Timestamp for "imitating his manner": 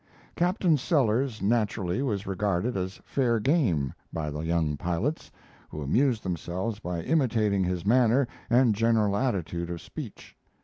7.03-8.27